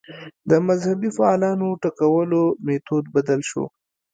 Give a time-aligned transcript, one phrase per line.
[0.49, 3.63] د مذهبي فعالانو ټکولو میتود بدل شو